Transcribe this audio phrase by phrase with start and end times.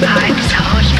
[0.00, 0.93] like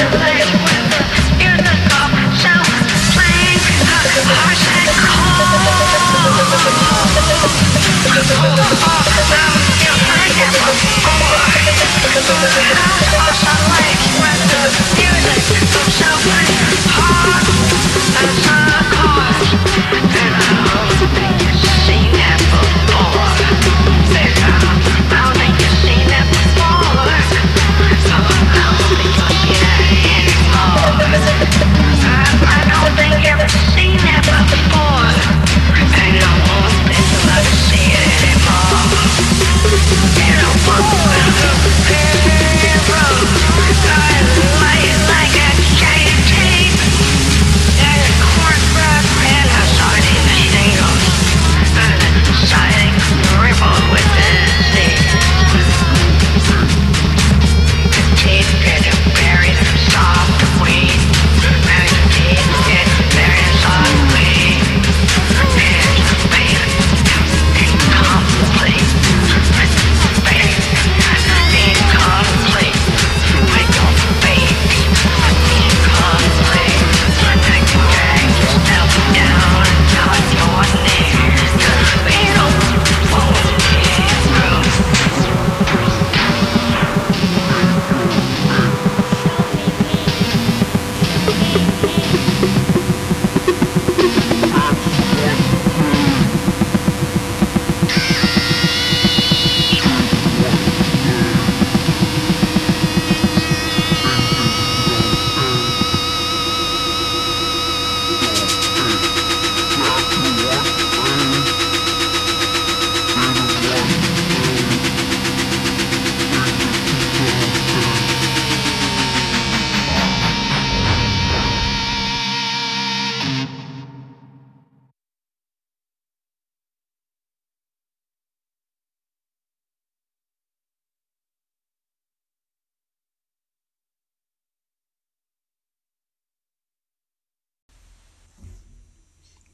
[0.00, 0.37] a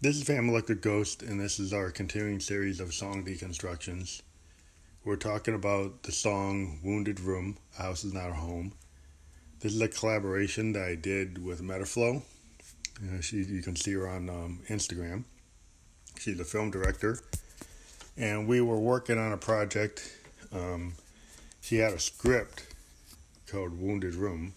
[0.05, 4.21] This is Phantom Electric Ghost, and this is our continuing series of song deconstructions.
[5.03, 8.75] We're talking about the song Wounded Room, A House is Not a Home.
[9.61, 12.21] This is a collaboration that I did with Metaflow.
[13.01, 15.25] Uh, she, you can see her on um, Instagram.
[16.19, 17.19] She's a film director.
[18.19, 20.19] And we were working on a project.
[20.53, 20.93] Um,
[21.63, 22.75] she had a script
[23.47, 24.53] called Wounded Room.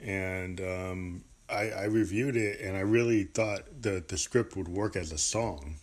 [0.00, 1.24] And um,
[1.54, 5.18] I, I reviewed it and I really thought that the script would work as a
[5.18, 5.76] song.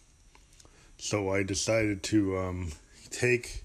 [0.97, 2.71] So I decided to um,
[3.09, 3.63] take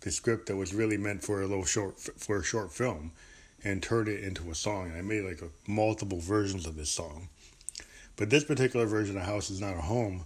[0.00, 3.12] the script that was really meant for a little short for a short film
[3.64, 4.90] and turn it into a song.
[4.90, 7.28] And I made like a, multiple versions of this song.
[8.16, 10.24] But this particular version of House is Not a Home,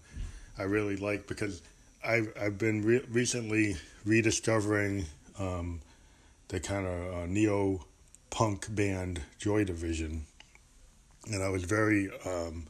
[0.58, 1.62] I really like because
[2.05, 5.06] I've I've been re- recently rediscovering
[5.38, 5.81] um,
[6.49, 7.84] the kind of uh, neo
[8.31, 10.26] punk band Joy Division
[11.30, 12.66] and I was very um,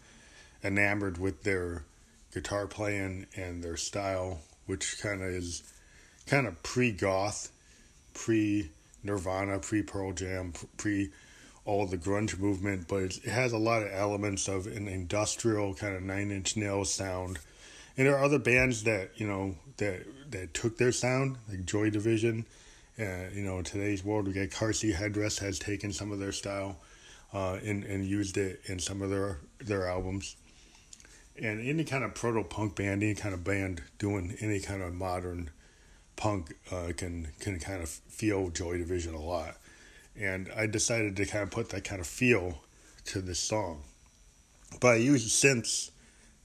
[0.63, 1.85] enamored with their
[2.33, 5.63] guitar playing and their style, which kind of is
[6.27, 7.51] kind of pre goth,
[8.15, 8.71] pre
[9.03, 11.11] Nirvana, pre Pearl Jam, pre
[11.65, 15.95] all the grunge movement, but it has a lot of elements of an industrial kind
[15.95, 17.39] of Nine Inch Nails sound.
[17.97, 21.91] And there are other bands that you know that that took their sound, like Joy
[21.91, 22.47] Division.
[22.99, 26.33] Uh, you know, today's world, we get Car Seat Headrest has taken some of their
[26.33, 26.77] style
[27.33, 30.37] uh, and and used it in some of their their albums.
[31.41, 34.93] And any kind of proto punk band, any kind of band doing any kind of
[34.93, 35.51] modern
[36.17, 39.57] punk uh, can can kind of feel Joy Division a lot.
[40.15, 42.63] And I decided to kind of put that kind of feel
[43.07, 43.83] to this song.
[44.79, 45.91] But I use synths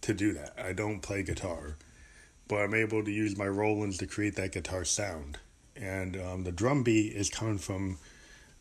[0.02, 0.54] to do that.
[0.58, 1.76] I don't play guitar,
[2.48, 5.38] but I'm able to use my Rolands to create that guitar sound.
[5.76, 7.98] And um, the drum beat is coming from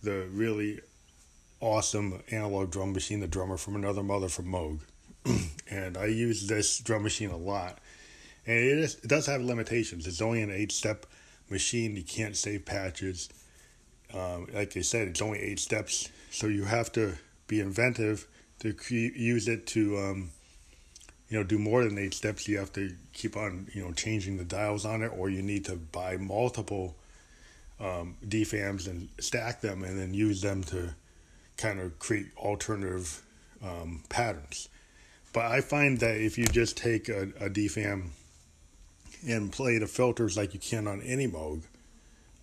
[0.02, 0.80] the really
[1.60, 4.80] awesome analog drum machine, the drummer from another mother from Moog.
[5.70, 7.78] and I use this drum machine a lot.
[8.46, 10.06] And it, is, it does have limitations.
[10.06, 11.06] It's only an eight step
[11.50, 11.96] machine.
[11.96, 13.28] You can't save patches.
[14.14, 16.10] Um, like I said, it's only eight steps.
[16.30, 17.14] So you have to
[17.48, 18.26] be inventive
[18.60, 20.30] to use it to, um,
[21.28, 22.46] you know, do more than eight steps.
[22.46, 25.64] You have to keep on, you know, changing the dials on it, or you need
[25.66, 26.96] to buy multiple
[27.80, 30.94] um, DFAMs and stack them and then use them to
[31.56, 33.22] kind of create alternative
[33.62, 34.68] um, patterns.
[35.32, 38.10] But I find that if you just take a, a DFAM
[39.26, 41.62] and play the filters like you can on any Moog,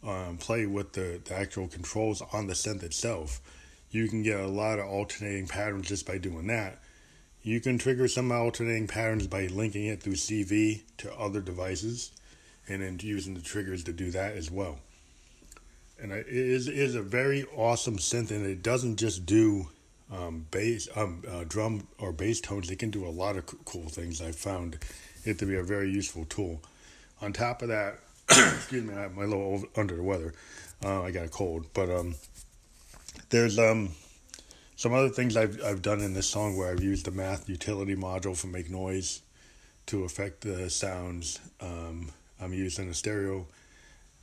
[0.05, 3.41] um, play with the, the actual controls on the synth itself,
[3.89, 6.79] you can get a lot of alternating patterns just by doing that.
[7.41, 12.11] You can trigger some alternating patterns by linking it through CV to other devices
[12.67, 14.79] and then using the triggers to do that as well
[16.03, 19.69] and it is is a very awesome synth, and it doesn't just do
[20.11, 22.69] um, bass, um, uh, drum or bass tones.
[22.69, 24.21] It can do a lot of cool things.
[24.21, 24.77] I found
[25.23, 26.61] it to be a very useful tool.
[27.21, 30.33] On top of that, excuse me, I'm a little under the weather.
[30.83, 32.15] Uh, I got a cold, but um,
[33.29, 33.91] there's um,
[34.75, 37.95] some other things I've I've done in this song where I've used the math utility
[37.95, 39.21] module for make noise
[39.85, 41.39] to affect the sounds.
[41.61, 43.47] Um, I'm using a stereo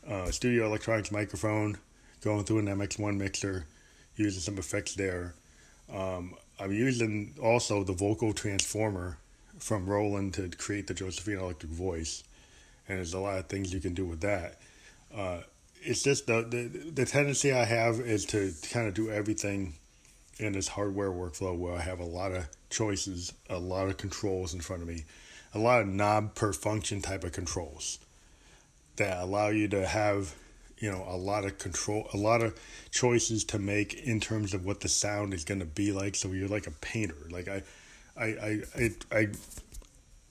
[0.09, 1.79] uh, studio electronics microphone,
[2.23, 3.67] going through an MX1 mixer,
[4.17, 5.35] using some effects there.
[5.93, 9.19] Um, I'm using also the vocal transformer
[9.59, 12.23] from Roland to create the Josephine electric voice,
[12.89, 14.61] and there's a lot of things you can do with that.
[15.15, 15.41] Uh,
[15.83, 19.75] it's just the, the the tendency I have is to kind of do everything
[20.39, 24.55] in this hardware workflow where I have a lot of choices, a lot of controls
[24.55, 25.05] in front of me,
[25.55, 27.99] a lot of knob per function type of controls
[29.01, 30.35] that allow you to have
[30.79, 32.59] you know a lot of control a lot of
[32.91, 36.29] choices to make in terms of what the sound is going to be like so
[36.29, 37.63] you're like a painter like i
[38.17, 39.29] i i i, I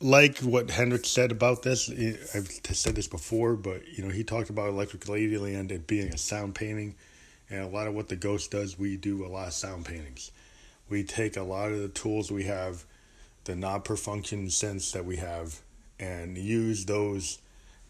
[0.02, 1.90] like what Hendrix said about this.
[1.90, 6.18] I've said this before, but you know he talked about Electric Ladyland it being a
[6.18, 6.96] sound painting,
[7.50, 10.32] and a lot of what the Ghost does, we do a lot of sound paintings.
[10.90, 12.86] We take a lot of the tools we have,
[13.44, 15.60] the knob per function synths that we have,
[16.00, 17.40] and use those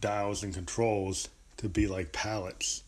[0.01, 2.83] dials and controls to be like palettes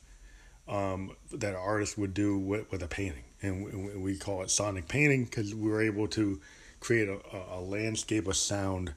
[0.68, 3.24] um, that an artist would do with, with a painting.
[3.42, 6.40] And we, call it sonic painting because we were able to
[6.80, 7.20] create a,
[7.52, 8.94] a landscape of sound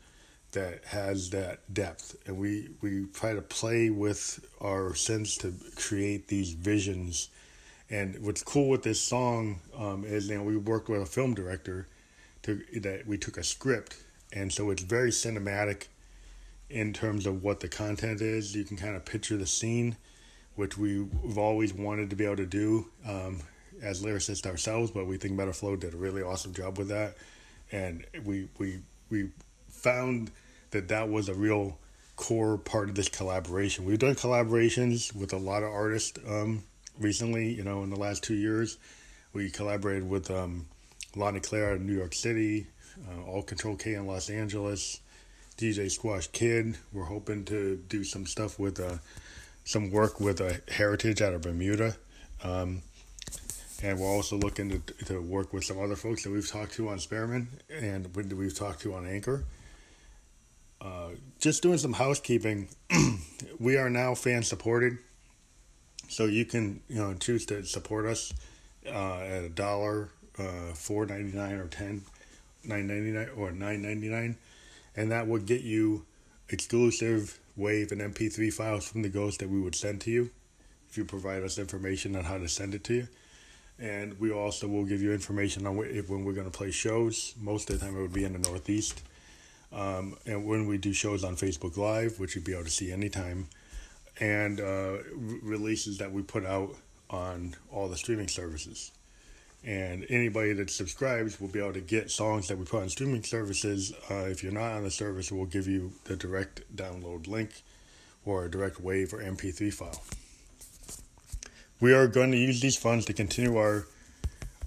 [0.53, 2.17] that has that depth.
[2.27, 7.31] And we, we try to play with our synths to create these visions.
[7.89, 11.89] And what's cool with this song um, is know, we worked with a film director
[12.43, 13.97] to that we took a script
[14.35, 15.87] and so it's very cinematic
[16.75, 18.55] in terms of what the content is.
[18.55, 19.97] You can kind of picture the scene,
[20.57, 23.39] which we've always wanted to be able to do um,
[23.81, 27.15] as lyricists ourselves, but we think Metaflow did a really awesome job with that.
[27.71, 29.31] And we, we, we
[29.69, 30.33] found
[30.73, 31.79] that that was a real
[32.17, 33.85] core part of this collaboration.
[33.85, 36.65] We've done collaborations with a lot of artists um,
[36.99, 38.79] recently, you know, in the last two years.
[39.33, 40.67] We collaborated with um,
[41.13, 42.67] Claire in New York City,
[43.09, 45.01] uh, All Control K in Los Angeles,
[45.57, 46.77] DJ Squash Kid.
[46.93, 48.99] We're hoping to do some stuff with uh,
[49.65, 51.97] some work with a uh, Heritage out of Bermuda.
[52.43, 52.83] Um,
[53.83, 56.89] and we're also looking to, to work with some other folks that we've talked to
[56.89, 59.45] on Spreaker and we've talked to on Anchor.
[60.81, 62.69] Uh, just doing some housekeeping.
[63.59, 64.99] we are now fan supported,
[66.09, 68.35] so you can you know choose to support us
[68.87, 72.03] uh, at a dollar, uh, four ninety nine or ten,
[72.65, 74.37] nine ninety nine or nine ninety nine,
[74.97, 76.05] and that would get you
[76.49, 80.31] exclusive wave and MP3 files from the Ghost that we would send to you
[80.89, 83.09] if you provide us information on how to send it to you.
[83.79, 87.35] And we also will give you information on when we're going to play shows.
[87.41, 89.03] Most of the time, it would be in the Northeast.
[89.73, 92.93] Um, and when we do shows on Facebook Live, which you'd be able to see
[92.93, 93.49] anytime,
[94.21, 96.77] and uh, re- releases that we put out
[97.11, 98.93] on all the streaming services.
[99.65, 103.23] And anybody that subscribes will be able to get songs that we put on streaming
[103.23, 103.95] services.
[104.11, 107.63] Uh, if you're not on the service, we'll give you the direct download link
[108.27, 110.03] or a direct wave or MP3 file.
[111.81, 113.87] We are going to use these funds to continue our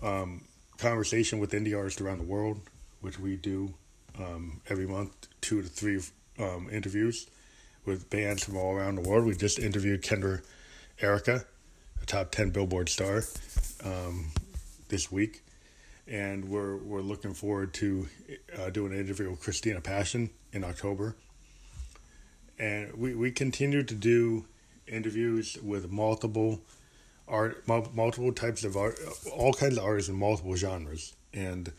[0.01, 0.41] um,
[0.77, 2.59] conversation with indie artists around the world,
[3.01, 3.73] which we do
[4.19, 5.99] um, every month, two to three
[6.39, 7.27] um, interviews
[7.85, 9.25] with bands from all around the world.
[9.25, 10.43] We just interviewed Kendra
[11.01, 11.45] Erika,
[12.01, 13.23] a top 10 Billboard star,
[13.83, 14.31] um,
[14.89, 15.43] this week.
[16.07, 18.07] And we're, we're looking forward to
[18.57, 21.15] uh, doing an interview with Christina Passion in October.
[22.57, 24.45] And we, we continue to do
[24.87, 26.61] interviews with multiple
[27.27, 28.97] art, multiple types of art,
[29.35, 31.73] all kinds of artists in multiple genres, and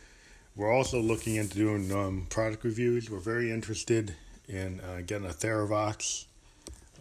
[0.54, 3.10] we're also looking into doing um, product reviews.
[3.10, 4.14] We're very interested
[4.46, 6.26] in uh, getting a Therevox.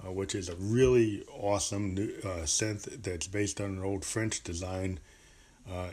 [0.05, 4.43] uh, which is a really awesome new, uh, synth that's based on an old French
[4.43, 4.99] design.
[5.69, 5.89] Uh,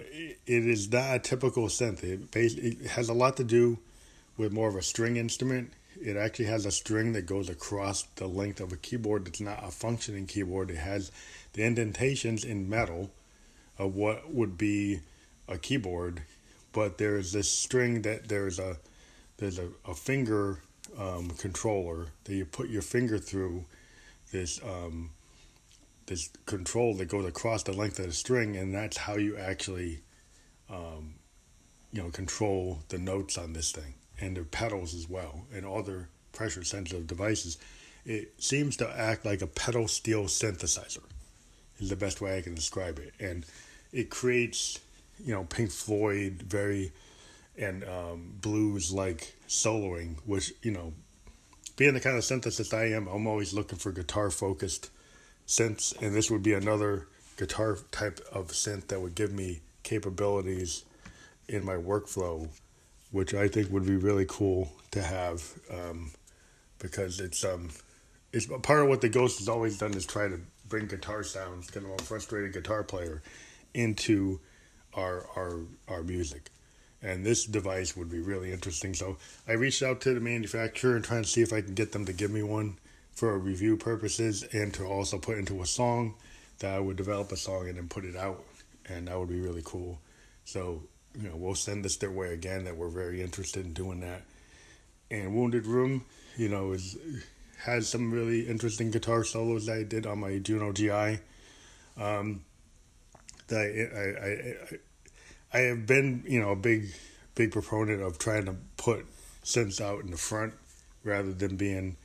[0.47, 2.05] it, is not a typical synth.
[2.05, 3.79] It, it has a lot to do
[4.37, 5.73] with more of a string instrument.
[6.01, 9.27] It actually has a string that goes across the length of a keyboard.
[9.27, 10.71] It's not a functioning keyboard.
[10.71, 11.11] It has
[11.53, 13.11] the indentations in metal
[13.79, 15.01] of what would be
[15.49, 16.23] a keyboard,
[16.73, 18.77] but there's this string that there's a
[19.39, 20.61] there's a, a finger
[20.99, 23.65] um, controller that you put your finger through
[24.31, 25.11] this um,
[26.07, 30.03] this control that goes across the length of the string, and that's how you actually
[30.71, 31.15] um,
[31.93, 36.09] you know control the notes on this thing and the pedals as well and other
[36.33, 37.59] pressure sensitive devices.
[38.05, 41.03] It seems to act like a pedal steel synthesizer
[41.81, 43.15] is the best way I can describe it.
[43.19, 43.47] And
[43.93, 44.79] it creates,
[45.25, 46.93] you know, Pink Floyd very
[47.57, 50.93] and um, blues like soloing, which, you know,
[51.77, 54.91] being the kind of synthesist I am, I'm always looking for guitar focused
[55.47, 60.85] synths, and this would be another guitar type of synth that would give me capabilities
[61.49, 62.49] in my workflow,
[63.11, 66.11] which I think would be really cool to have, um,
[66.79, 67.71] because it's um,
[68.33, 71.71] it's part of what the Ghost has always done is try to bring guitar sounds,
[71.71, 73.23] kind of a frustrated guitar player,
[73.75, 74.41] into
[74.95, 76.51] our our our music.
[77.03, 78.95] And this device would be really interesting.
[78.95, 81.93] So I reached out to the manufacturer and trying to see if I can get
[81.93, 82.79] them to give me one
[83.15, 86.15] for review purposes and to also put into a song
[86.59, 88.43] that I would develop a song and then put it out.
[88.87, 89.99] And that would be really cool.
[90.45, 90.83] So,
[91.19, 94.23] you know, we'll send this their way again that we're very interested in doing that.
[95.11, 96.05] And Wounded Room,
[96.37, 96.97] you know, is
[97.59, 101.21] has some really interesting guitar solos that I did on my Juno GI.
[101.97, 102.45] Um,
[103.47, 106.89] that I, I, I, I have been, you know, a big,
[107.35, 109.07] big proponent of trying to put
[109.45, 110.55] synths out in the front
[111.05, 111.97] rather than being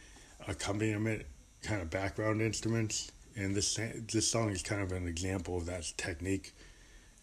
[0.49, 1.25] accompaniment
[1.61, 3.11] kind of background instruments.
[3.35, 3.79] And this
[4.11, 6.53] this song is kind of an example of that technique.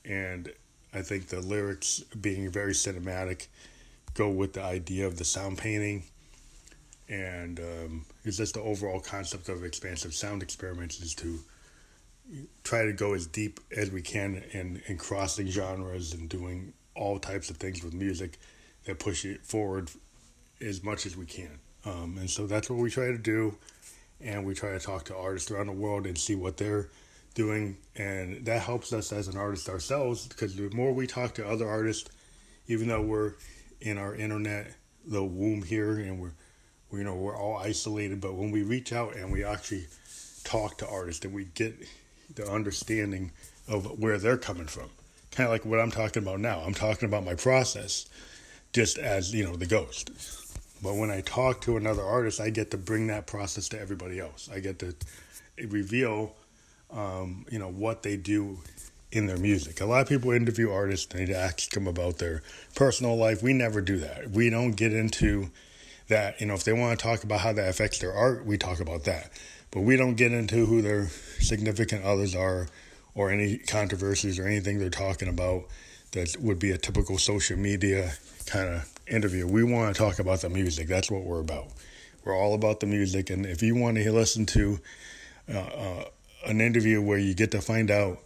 [0.04, 0.52] And
[0.94, 3.48] I think the lyrics being very cinematic
[4.14, 6.04] go with the idea of the sound painting
[7.08, 11.38] and um, it's just the overall concept of expansive sound experiments is to
[12.64, 17.18] try to go as deep as we can in, in crossing genres and doing all
[17.18, 18.38] types of things with music
[18.84, 19.90] that push it forward
[20.60, 21.58] as much as we can.
[21.86, 23.56] Um, and so that's what we try to do.
[24.20, 26.88] And we try to talk to artists around the world and see what they're
[27.34, 27.76] doing.
[27.94, 31.68] And that helps us as an artist ourselves because the more we talk to other
[31.68, 32.10] artists,
[32.66, 33.34] even though we're
[33.80, 34.74] in our internet
[35.06, 36.32] little womb here and we're
[36.92, 39.86] you know we're all isolated but when we reach out and we actually
[40.44, 41.74] talk to artists and we get
[42.34, 43.30] the understanding
[43.68, 44.88] of where they're coming from
[45.30, 48.06] kind of like what i'm talking about now i'm talking about my process
[48.72, 50.10] just as you know the ghost
[50.82, 54.20] But when I talk to another artist, I get to bring that process to everybody
[54.20, 54.48] else.
[54.52, 54.94] I get to
[55.68, 56.34] reveal,
[56.90, 58.58] um, you know, what they do
[59.12, 59.80] in their music.
[59.80, 62.42] A lot of people interview artists and they ask them about their
[62.74, 63.42] personal life.
[63.42, 64.30] We never do that.
[64.30, 65.50] We don't get into
[66.08, 66.40] that.
[66.40, 68.80] You know, if they want to talk about how that affects their art, we talk
[68.80, 69.30] about that.
[69.70, 71.08] But we don't get into who their
[71.40, 72.68] significant others are
[73.14, 75.64] or any controversies or anything they're talking about
[76.12, 78.12] that would be a typical social media
[78.46, 79.46] kind of interview.
[79.46, 80.88] We want to talk about the music.
[80.88, 81.68] That's what we're about.
[82.24, 83.30] We're all about the music.
[83.30, 84.80] And if you want to listen to
[85.52, 86.04] uh, uh,
[86.46, 88.18] an interview where you get to find out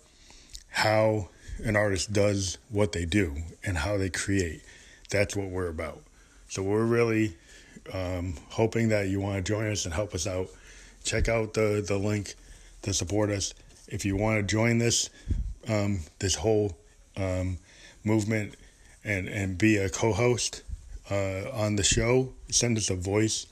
[0.69, 1.29] how
[1.63, 4.63] an artist does what they do and how they create,
[5.11, 6.01] that's what we're about.
[6.49, 7.37] So we're really
[7.93, 10.49] um, hoping that you want to join us and help us out.
[11.05, 12.35] Check out the, the link
[12.83, 13.55] to support us.
[13.89, 15.11] If you want to join this
[15.69, 16.77] um, this whole
[17.17, 17.59] um,
[18.05, 18.55] movement
[19.05, 20.63] and and be a co-host
[21.11, 23.47] uh, on the show, send us a voice